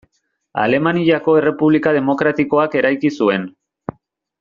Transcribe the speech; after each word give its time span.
Alemaniako 0.61 1.35
Errepublika 1.43 1.95
demokratikoak 2.01 2.81
eraiki 2.83 3.17
zuen. 3.23 3.51